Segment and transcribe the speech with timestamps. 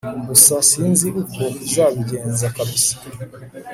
[0.27, 2.95] gusa sinzi uko uzabigenza kabisa